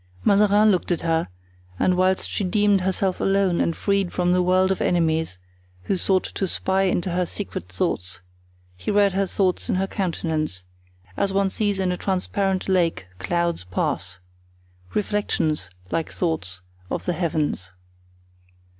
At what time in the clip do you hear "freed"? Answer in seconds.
3.75-4.11